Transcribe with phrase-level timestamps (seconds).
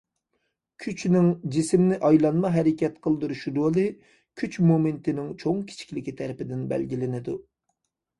[0.83, 1.25] كۈچنىڭ
[1.55, 3.83] جىسىمنى ئايلانما ھەرىكەت قىلدۇرۇش رولى
[4.41, 7.37] كۈچ مومېنتىنىڭ چوڭ-كىچىكلىكى تەرىپىدىن بەلگىلىنىدۇ.